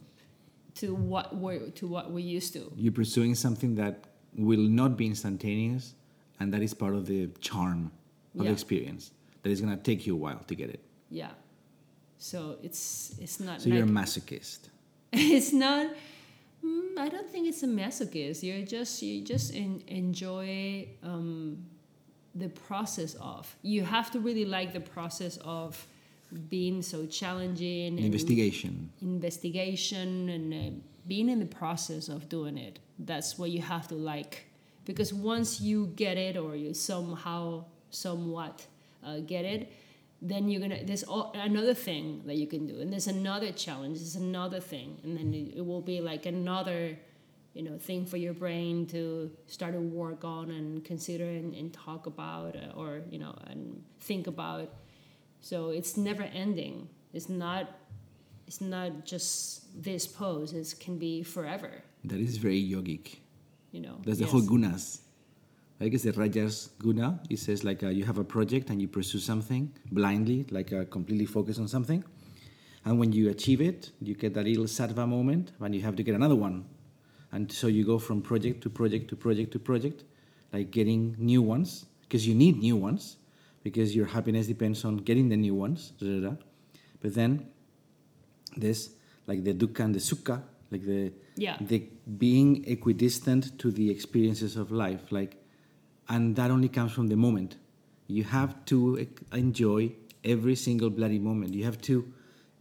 [0.78, 2.72] To what we're to what we're used to.
[2.76, 5.96] You're pursuing something that will not be instantaneous,
[6.40, 7.92] and that is part of the charm
[8.38, 9.12] of the experience.
[9.44, 10.82] That is going to take you a while to get it.
[11.10, 11.32] Yeah.
[12.18, 14.70] So it's it's not So you're a masochist.
[15.14, 15.88] it's not
[16.64, 21.66] mm, i don't think it's a masochist you're just you just en- enjoy um,
[22.36, 25.88] the process of you have to really like the process of
[26.50, 28.90] being so challenging and Investigation.
[29.02, 33.96] investigation and uh, being in the process of doing it that's what you have to
[33.96, 34.46] like
[34.86, 38.66] because once you get it or you somehow somewhat
[39.06, 39.72] uh, get it
[40.22, 43.98] then you're gonna there's all, another thing that you can do and there's another challenge
[44.00, 46.98] there's another thing and then it, it will be like another
[47.54, 51.74] you know thing for your brain to start to work on and consider and, and
[51.74, 54.70] talk about uh, or you know and think about
[55.42, 57.68] so it's never ending it's not
[58.48, 63.18] it's not just this pose it can be forever That is very yogic.
[63.72, 64.32] you know That's the Yes.
[64.32, 64.86] whole gunas.
[65.80, 67.20] I guess the Rajas guna.
[67.30, 70.86] It says like uh, you have a project and you pursue something blindly, like uh,
[70.86, 72.04] completely focused on something,
[72.86, 76.04] and when you achieve it, you get that little sattva moment, and you have to
[76.04, 76.66] get another one,
[77.32, 80.04] and so you go from project to project to project to project,
[80.54, 83.18] like getting new ones because you need new ones
[83.68, 85.80] because your happiness depends on getting the new ones.
[86.00, 86.34] da, da, da.
[87.02, 87.32] But then
[88.64, 88.80] this
[89.30, 90.38] like the dukkha and the sukha,
[90.72, 91.02] like the
[91.46, 91.58] Yeah.
[91.72, 91.80] the
[92.26, 95.34] being equidistant to the experiences of life, like,
[96.14, 97.52] and that only comes from the moment.
[98.18, 98.78] You have to
[99.34, 99.82] enjoy
[100.24, 101.50] every single bloody moment.
[101.60, 101.96] You have to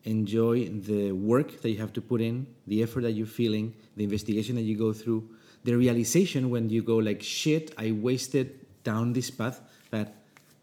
[0.04, 0.56] enjoy
[0.90, 3.66] the work that you have to put in, the effort that you're feeling,
[3.96, 5.20] the investigation that you go through,
[5.64, 8.46] the realization when you go like, shit, I wasted
[8.84, 9.56] down this path,
[9.90, 10.08] that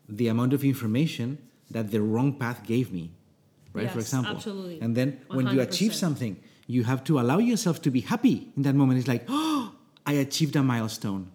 [0.08, 1.38] the amount of information
[1.72, 3.12] that the wrong path gave me,
[3.74, 3.90] right?
[3.90, 4.36] For example.
[4.36, 4.80] absolutely.
[4.82, 6.38] And then when you achieve something,
[6.68, 9.00] you have to allow yourself to be happy in that moment.
[9.00, 9.74] It's like, oh,
[10.06, 11.32] I achieved a milestone.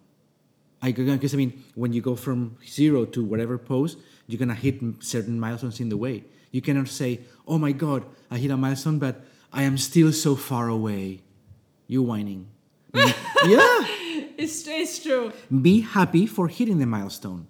[0.81, 4.79] I because I mean, when you go from zero to whatever pose, you're gonna hit
[4.99, 6.23] certain milestones in the way.
[6.51, 10.35] You cannot say, "Oh my God, I hit a milestone, but I am still so
[10.35, 11.21] far away."
[11.87, 12.47] You whining.
[12.93, 13.85] yeah.
[14.37, 15.33] It's, it's true.
[15.61, 17.47] Be happy for hitting the milestone.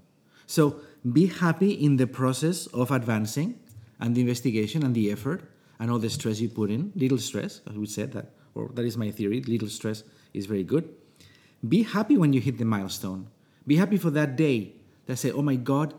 [0.48, 3.60] So be happy in the process of advancing
[4.00, 5.44] and the investigation and the effort
[5.80, 6.92] and all the stress you put in.
[6.96, 9.42] Little stress, as we said that, or that is my theory.
[9.42, 10.90] Little stress is very good.
[11.68, 13.28] Be happy when you hit the milestone.
[13.66, 14.74] Be happy for that day
[15.06, 15.94] that say, "Oh my God,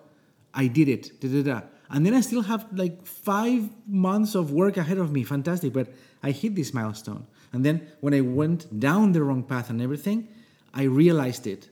[0.53, 1.61] I did it." Da, da, da.
[1.91, 5.25] And then I still have like five months of work ahead of me.
[5.25, 7.27] Fantastic, but I hit this milestone.
[7.53, 10.29] And then when I went down the wrong path and everything,
[10.73, 11.69] I realized it,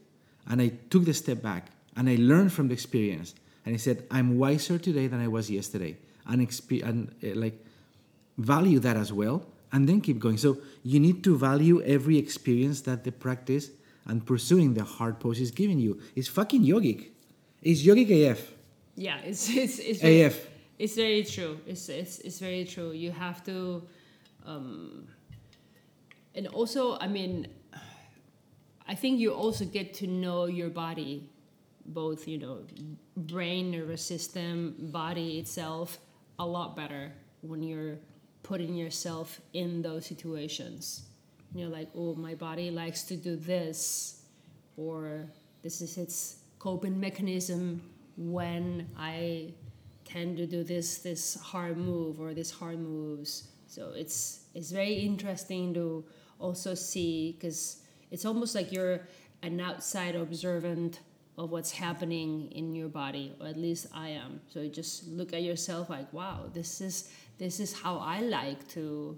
[0.47, 3.35] and I took the step back and I learned from the experience.
[3.67, 7.63] And I said, "I'm wiser today than I was yesterday," and, exp- and uh, like
[8.39, 10.39] value that as well, and then keep going.
[10.39, 13.71] So you need to value every experience that the practice
[14.07, 16.01] and pursuing the hard pose is giving you.
[16.17, 17.09] It's fucking yogic.
[17.63, 18.41] It's yogic AF.
[18.95, 20.49] Yeah, it's it's it's very, AF.
[20.79, 21.59] It's very true.
[21.67, 22.93] It's it's it's very true.
[22.93, 23.83] You have to,
[24.47, 25.09] um,
[26.35, 27.49] and also, I mean,
[28.87, 31.29] I think you also get to know your body,
[31.88, 32.61] both you know,
[33.16, 35.98] brain, nervous system, body itself,
[36.38, 37.98] a lot better when you're
[38.42, 41.03] putting yourself in those situations.
[41.55, 44.22] You're like, oh, my body likes to do this,
[44.77, 45.27] or
[45.62, 47.83] this is its coping mechanism
[48.16, 49.53] when I
[50.05, 53.48] tend to do this this hard move or this hard moves.
[53.66, 56.05] So it's it's very interesting to
[56.38, 59.07] also see because it's almost like you're
[59.42, 61.01] an outside observant
[61.38, 64.40] of what's happening in your body, or at least I am.
[64.53, 68.66] So you just look at yourself like, wow, this is this is how I like
[68.70, 69.16] to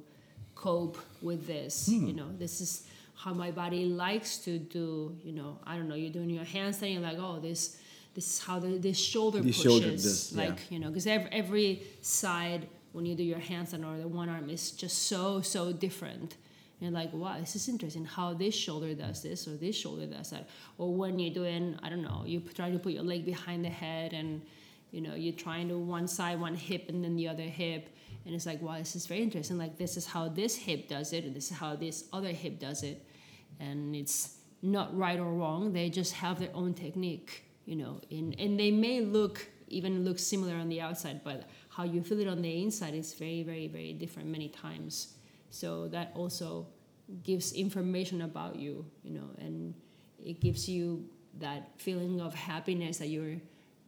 [0.54, 1.88] cope with this.
[1.88, 5.16] You know, this is how my body likes to do.
[5.24, 5.94] You know, I don't know.
[5.94, 7.78] You're doing your handstand, you're like, oh, this
[8.14, 9.62] this is how the this shoulder The pushes.
[9.62, 9.90] shoulder
[10.42, 10.48] yeah.
[10.50, 14.28] like you know, because every, every side when you do your handstand or the one
[14.28, 16.36] arm is just so so different.
[16.80, 18.04] And like, wow, this is interesting.
[18.04, 20.48] How this shoulder does this or this shoulder does that.
[20.78, 23.70] Or when you're doing, I don't know, you try to put your leg behind the
[23.70, 24.42] head and
[24.90, 27.90] you know you're trying to one side one hip and then the other hip.
[28.24, 29.58] And it's like wow this is very interesting.
[29.58, 32.58] Like this is how this hip does it and this is how this other hip
[32.58, 33.04] does it.
[33.58, 35.72] And it's not right or wrong.
[35.72, 40.18] They just have their own technique you know in, and they may look even look
[40.18, 43.68] similar on the outside but how you feel it on the inside is very very
[43.68, 45.14] very different many times
[45.50, 46.66] so that also
[47.22, 49.74] gives information about you you know and
[50.24, 51.04] it gives you
[51.38, 53.36] that feeling of happiness that you're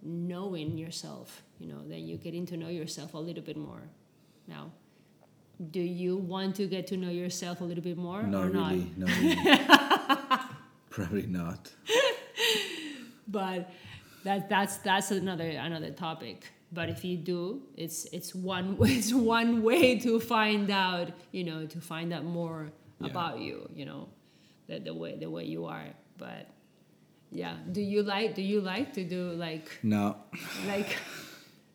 [0.02, 3.82] knowing yourself you know that you're getting to know yourself a little bit more
[4.48, 4.70] now
[5.70, 8.70] do you want to get to know yourself a little bit more Not or not
[8.72, 8.90] really.
[8.96, 10.48] Not really.
[10.90, 11.70] Probably not.
[13.28, 13.70] but
[14.24, 19.62] that that's that's another another topic but if you do it's it's one it's one
[19.62, 23.10] way to find out you know to find out more Yeah.
[23.10, 24.08] about you you know
[24.68, 25.86] the, the way the way you are
[26.18, 26.46] but
[27.30, 30.16] yeah do you like do you like to do like No.
[30.66, 30.96] like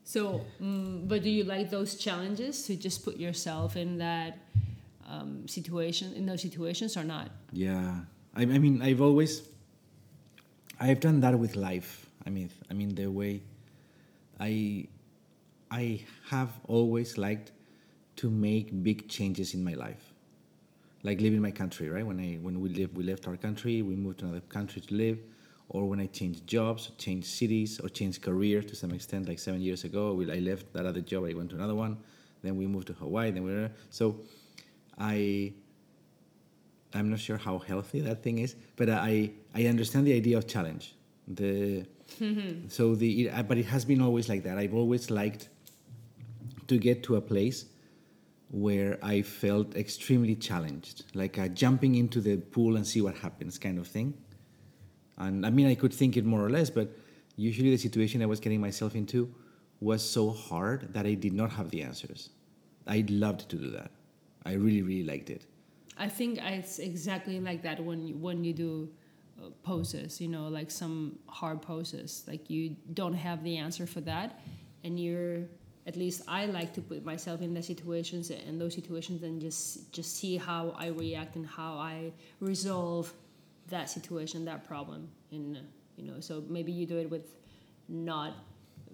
[0.03, 4.37] so mm, but do you like those challenges to just put yourself in that
[5.09, 8.03] um, situation in those situations or not Yeah,
[8.35, 9.41] I, I mean, I've always,
[10.79, 12.05] I've done that with life.
[12.25, 13.41] I mean, I mean the way,
[14.39, 14.87] I,
[15.71, 17.51] I have always liked
[18.17, 20.13] to make big changes in my life,
[21.03, 21.89] like leaving my country.
[21.89, 24.81] Right when I when we live we left our country, we moved to another country
[24.81, 25.19] to live,
[25.69, 29.27] or when I changed jobs, changed cities, or changed career to some extent.
[29.27, 31.97] Like seven years ago, we, I left that other job, I went to another one.
[32.43, 33.31] Then we moved to Hawaii.
[33.31, 34.19] Then we were so,
[34.97, 35.53] I
[36.93, 40.47] I'm not sure how healthy that thing is, but I I understand the idea of
[40.47, 40.95] challenge.
[41.27, 41.85] The
[42.69, 44.57] so the it, but it has been always like that.
[44.57, 45.49] I've always liked
[46.67, 47.65] to get to a place
[48.49, 53.57] where I felt extremely challenged, like uh, jumping into the pool and see what happens,
[53.57, 54.13] kind of thing.
[55.17, 56.89] And I mean, I could think it more or less, but
[57.35, 59.33] usually the situation I was getting myself into
[59.79, 62.29] was so hard that I did not have the answers.
[62.87, 63.91] I loved to do that.
[64.45, 65.45] I really, really liked it.
[65.97, 69.06] I think it's exactly like that when you, when you do uh,
[69.63, 72.23] poses, you know, like some hard poses.
[72.27, 74.39] Like you don't have the answer for that,
[74.83, 75.43] and you're
[75.85, 79.91] at least I like to put myself in the situations and those situations and just
[79.93, 83.13] just see how I react and how I resolve
[83.69, 85.09] that situation, that problem.
[85.31, 85.61] In uh,
[85.97, 87.35] you know, so maybe you do it with
[87.87, 88.33] not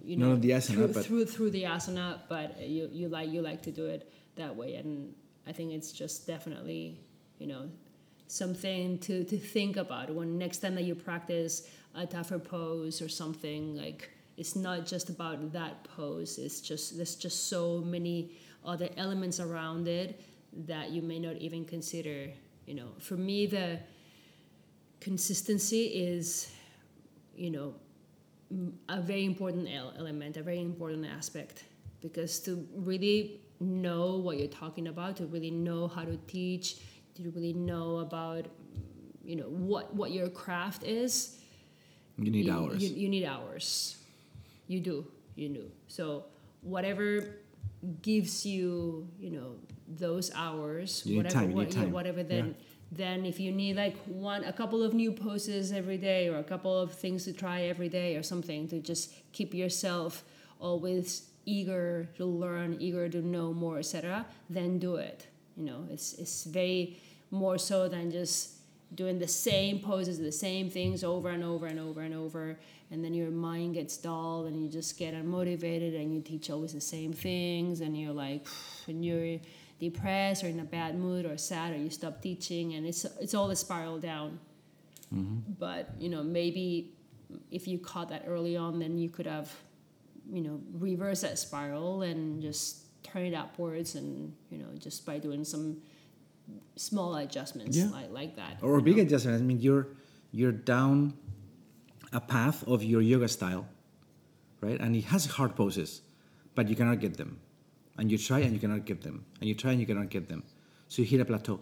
[0.02, 3.28] you know Not the asana, through, but- through through the asana, but you you like
[3.30, 5.14] you like to do it that way and
[5.46, 6.98] I think it's just definitely,
[7.38, 7.68] you know,
[8.26, 13.08] something to, to think about when next time that you practice a tougher pose or
[13.08, 16.38] something like it's not just about that pose.
[16.38, 18.32] It's just there's just so many
[18.64, 20.20] other elements around it
[20.66, 22.30] that you may not even consider
[22.66, 22.88] you know.
[22.98, 23.78] For me the
[25.00, 26.50] consistency is
[27.36, 27.74] you know
[28.88, 31.64] a very important element a very important aspect
[32.00, 36.76] because to really know what you're talking about to really know how to teach
[37.16, 38.46] to really know about
[39.24, 41.38] you know what what your craft is?
[42.16, 42.82] You need you, hours.
[42.82, 43.96] you, you need hours.
[44.66, 45.70] You do you do.
[45.88, 46.24] So
[46.62, 47.36] whatever
[48.02, 49.56] gives you you know
[49.88, 52.52] those hours You need whatever time, you what, yeah, whatever then Yeah.
[52.92, 56.44] then if you need like one a couple of new poses every day or a
[56.44, 60.24] couple of things to try every day or something to just keep yourself
[60.58, 66.14] always eager to learn eager to know more etc then do it you know it's
[66.14, 66.98] it's very
[67.30, 68.54] more so than just
[68.94, 72.58] doing the same poses the same things over and over and over and over.
[72.90, 76.72] And then your mind gets dull and you just get unmotivated and you teach always
[76.72, 78.46] the same things and you're like
[78.86, 79.40] when you're
[79.80, 83.34] depressed or in a bad mood or sad or you stop teaching and it's it's
[83.34, 84.38] all a spiral down.
[85.14, 85.52] Mm-hmm.
[85.58, 86.92] But you know maybe
[87.50, 89.52] if you caught that early on then you could have
[90.30, 95.18] you know reverse that spiral and just turn it upwards and you know just by
[95.18, 95.76] doing some
[96.76, 97.88] small adjustments Yeah.
[97.90, 99.02] like like that or big know?
[99.04, 99.40] adjustments.
[99.40, 99.86] I mean, you're
[100.32, 101.14] you're down
[102.12, 103.66] a path of your yoga style,
[104.60, 104.78] right?
[104.80, 106.02] And it has hard poses,
[106.54, 107.38] but you cannot get them.
[107.98, 109.24] And you try and you cannot get them.
[109.40, 110.42] And you try and you cannot get them.
[110.88, 111.60] So you hit a plateau.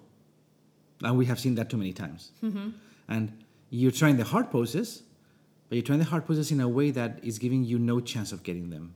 [1.02, 2.32] And we have seen that too many times.
[2.42, 2.70] Mm-hmm.
[3.08, 5.02] And you're trying the hard poses,
[5.68, 8.32] but you're trying the hard poses in a way that is giving you no chance
[8.32, 8.94] of getting them.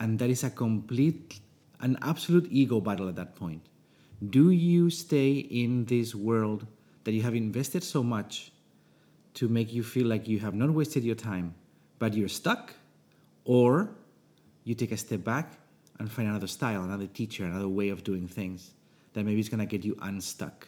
[0.00, 1.40] And that is a complete,
[1.80, 3.62] an absolute ego battle at that point.
[4.30, 6.66] Do you stay in this world
[7.04, 8.52] that you have invested so much
[9.34, 11.54] to make you feel like you have not wasted your time,
[11.98, 12.74] but you're stuck?
[13.44, 13.90] Or
[14.64, 15.52] you take a step back
[15.98, 18.72] and find another style, another teacher, another way of doing things
[19.12, 20.66] that maybe is going to get you unstuck,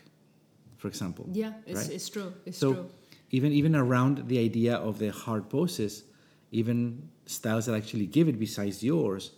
[0.76, 1.26] for example.
[1.32, 1.90] yeah it's, right?
[1.90, 2.90] it's true it's so true
[3.30, 6.04] even even around the idea of the hard poses,
[6.50, 9.32] even styles that actually give it besides yours,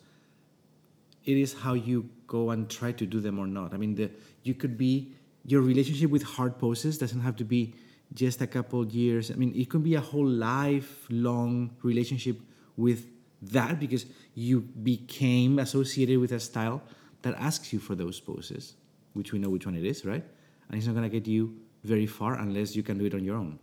[1.31, 3.74] it is how you go and try to do them or not.
[3.74, 4.11] I mean, the
[4.43, 5.12] you could be
[5.45, 7.74] your relationship with hard poses doesn't have to be
[8.14, 9.31] just a couple years.
[9.31, 12.39] I mean, it could be a whole lifelong relationship
[12.76, 13.07] with
[13.43, 16.83] that because you became associated with a style
[17.22, 18.74] that asks you for those poses,
[19.14, 20.24] which we know which one it is, right?
[20.68, 23.24] And it's not going to get you very far unless you can do it on
[23.24, 23.59] your own.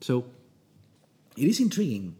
[0.00, 0.24] So
[1.36, 2.16] it is intriguing.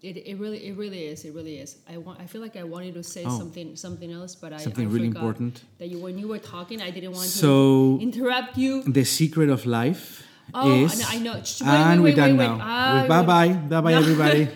[0.00, 2.62] It, it really it really is it really is I want I feel like I
[2.62, 3.36] wanted to say Oh.
[3.38, 5.54] something something else but I Something I really important.
[5.78, 9.48] that you when you were talking I didn't want So- to interrupt you The secret
[9.50, 10.22] of life
[10.54, 10.98] Oh, is.
[11.00, 11.34] Know- I know.
[11.34, 12.58] Wait, and wait, we're wait, done now.
[12.62, 13.52] Ah, bye bye.
[13.52, 13.98] Bye bye, No.
[14.04, 14.48] everybody.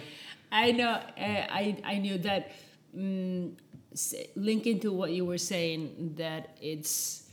[0.50, 0.88] I know
[1.28, 2.42] uh, I I knew that
[3.92, 7.24] s- linking to what you were saying that it's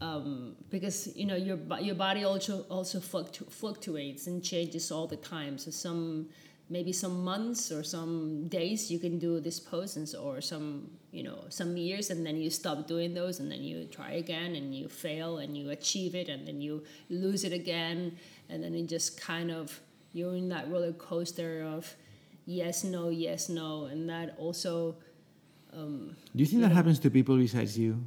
[0.00, 5.16] um, because you know your your body also also fluctu- fluctuates and changes all the
[5.36, 5.58] time.
[5.58, 6.28] So some
[6.70, 10.88] maybe some months or some days you can do this pose and so, or some
[11.10, 14.54] you know some years and then you stop doing those and then you try again
[14.54, 18.16] and you fail and you achieve it and then you lose it again
[18.48, 19.80] and then it just kind of
[20.12, 21.94] you're in that roller coaster of
[22.46, 24.94] yes no yes no and that also
[25.72, 27.98] um, Do you think that happens to people besides you?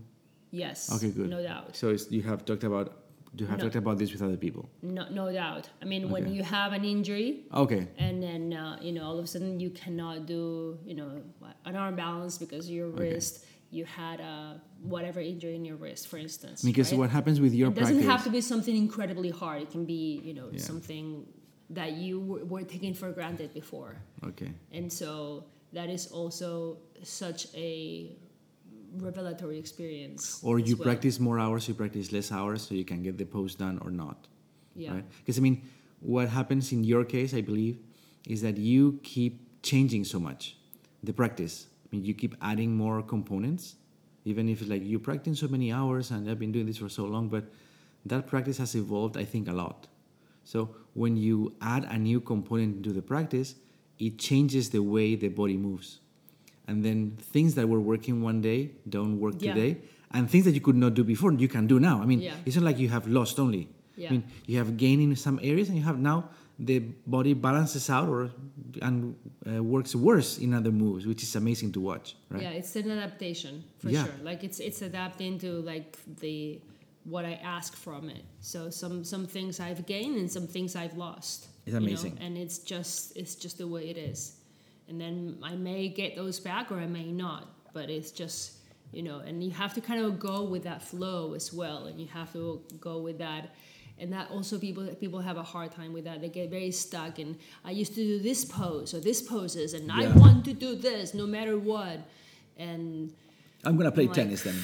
[0.52, 1.30] yes Okay, good.
[1.30, 3.03] no doubt So it's, you have talked about
[3.36, 3.64] you have No.
[3.66, 4.70] talked about this with other people.
[4.82, 7.30] no, no doubt i mean when you have an injury
[7.64, 7.88] Okay.
[7.98, 11.10] and then uh, you know all of a sudden you cannot do you know
[11.66, 13.02] an arm balance because your Okay.
[13.14, 13.46] wrist
[13.78, 14.62] you had a
[14.94, 17.00] whatever injury in your wrist for instance Because right?
[17.02, 18.12] what happens with your it doesn't practice?
[18.14, 20.60] have to be something incredibly hard it can be you know Yeah.
[20.72, 21.06] something
[21.80, 22.16] that you
[22.54, 23.92] were taking for granted before
[24.30, 24.52] okay.
[24.78, 25.10] and so
[25.78, 26.50] that is also
[27.02, 28.16] such a
[28.98, 30.84] revelatory experience Or you well.
[30.86, 33.92] practice more hours, you practice less hours, so you can get the pose done or
[33.92, 34.28] not.
[34.76, 35.06] yeah right?
[35.20, 35.62] Because I mean,
[36.00, 37.78] what happens in your case, I believe,
[38.28, 40.58] is that you keep changing so much
[41.04, 41.68] the practice.
[41.86, 43.76] I mean, you keep adding more components,
[44.26, 46.90] even if it's like you practice so many hours and I've been doing this for
[46.90, 47.46] so long, but
[48.06, 49.88] that practice has evolved, I think, a lot.
[50.44, 53.56] So when you add a new component into the practice,
[54.00, 56.00] it changes the way the body moves.
[56.68, 59.54] And then things that were working one day don't work Yeah.
[59.54, 59.82] today.
[60.12, 62.02] And things that you could not do before, you can do now.
[62.02, 62.36] I mean, Yeah.
[62.46, 63.68] it's not like you have lost only.
[63.96, 64.10] Yeah.
[64.10, 67.90] I mean, you have gained in some areas and you have now the body balances
[67.90, 68.30] out or
[68.82, 69.16] and
[69.48, 72.44] uh, works worse in other moves, which is amazing to watch, right?
[72.44, 74.06] Yeah, it's an adaptation for Yeah.
[74.06, 74.14] sure.
[74.24, 76.60] Like it's it's adapting to like the
[77.06, 78.24] what I ask from it.
[78.40, 81.48] So some some things I've gained and some things I've lost.
[81.66, 82.18] It's you know, amazing.
[82.22, 84.34] and it's just it's just the way it is.
[84.94, 88.58] And then I may get those back or I may not, but it's just
[88.92, 92.00] you know, and you have to kind of go with that flow as well, and
[92.00, 93.56] you have to go with that.
[93.98, 96.22] And that also people people have a hard time with that.
[96.22, 99.92] They get very stuck and I used to do this pose or this poses and
[99.92, 102.00] I want to do this no matter what.
[102.58, 103.14] And
[103.66, 104.56] I'm gonna play Like- tennis then.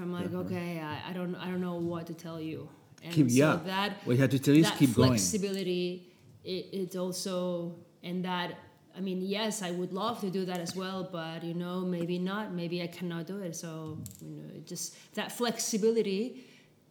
[0.00, 2.68] I'm like, okay, I, I don't I don't know what to tell you.
[3.04, 3.60] And Keep- so yeah.
[3.66, 5.10] that What you have to tell you is keep going.
[5.10, 6.12] flexibility,
[6.44, 8.48] it, it's also and that
[8.96, 12.18] I mean, yes, I would love to do that as well, but you know, maybe
[12.18, 12.52] not.
[12.52, 13.56] Maybe I cannot do it.
[13.56, 16.44] So you know, just that flexibility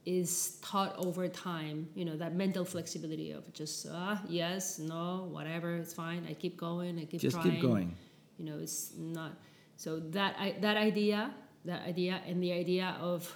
[0.05, 1.87] is taught over time.
[1.95, 6.25] You know, that mental flexibility of just ah, yes, no, whatever, it's fine.
[6.29, 6.99] I keep going.
[6.99, 7.95] I keep Just trying keep going.
[8.37, 9.33] you know it's not
[9.75, 11.33] so that I, that idea
[11.65, 13.35] that idea and the idea of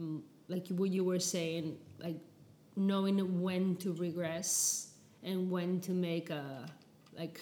[0.00, 2.16] mm, like what you were saying like
[2.76, 4.88] knowing when to regress
[5.22, 6.66] and when to make a
[7.16, 7.40] like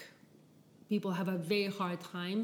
[0.93, 2.41] people have a very hard time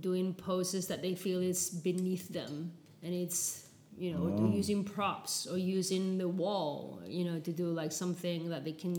[0.00, 2.72] doing poses that they feel is beneath them.
[3.04, 3.66] And it's
[4.04, 4.46] you know Oh.
[4.60, 6.76] using props or using the wall
[7.18, 8.96] you know to do like something that they can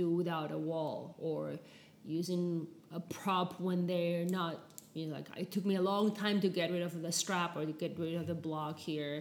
[0.00, 0.96] do without a wall
[1.28, 1.40] or
[2.20, 2.44] using
[2.98, 4.54] a prop when they're not
[4.94, 7.50] you know like it took me a long time to get rid of the strap
[7.58, 9.16] or to get rid of the block here.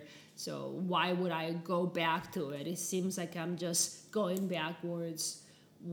[0.46, 0.54] So
[0.92, 1.46] why would i
[1.76, 2.66] go back to it?
[2.74, 3.86] It seems like i'm just
[4.20, 5.24] going backwards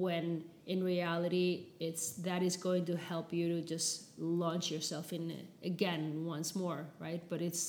[0.05, 0.27] when
[0.73, 1.47] in reality
[1.87, 6.03] it's that is going to help you to just launch yourself in it again
[6.35, 7.23] once more right?
[7.33, 7.65] But it's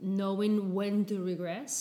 [0.00, 1.74] knowing when to regress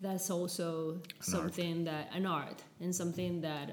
[0.00, 3.66] that's also something that an art and something that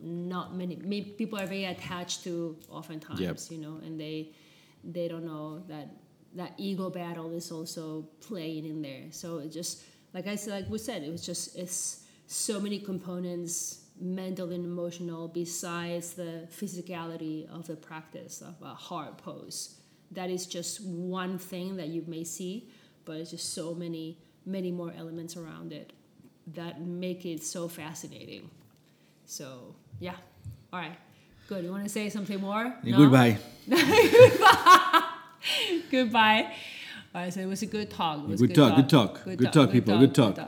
[0.00, 3.38] not many, many people are very attached to oftentimes Yep.
[3.50, 4.16] you know and they
[4.96, 5.88] they don't know that
[6.40, 7.84] that ego battle is also
[8.20, 9.04] playing in there.
[9.10, 9.72] So it just
[10.14, 14.64] like i said like we said it was just it's so many components mental and
[14.64, 19.74] emotional besides the physicality of the practice of a hard pose
[20.10, 22.68] that is just one thing that you may see
[23.04, 25.92] but it's just so many many more elements around it
[26.54, 28.48] that make it so fascinating
[29.26, 30.14] so yeah
[30.72, 30.96] all right
[31.48, 32.98] good you want to say something more No?
[32.98, 33.38] Goodbye.
[35.90, 36.52] Goodbye.
[37.14, 38.26] All right, so it was a good talk.
[38.28, 39.24] Was Good talk, good talk.
[39.24, 40.38] Good talk, people, good talk.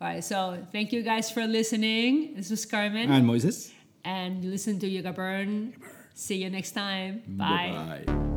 [0.00, 2.34] All right, so thank you guys for listening.
[2.36, 3.70] This was Carmen, And Moises.
[4.04, 5.74] and listen to Yoga Burn.
[6.14, 7.22] See you next time.
[7.28, 8.02] Bye.
[8.06, 8.29] Bye.